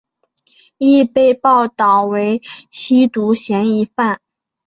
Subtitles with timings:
[0.79, 4.19] 亦被报导为吸毒嫌疑犯。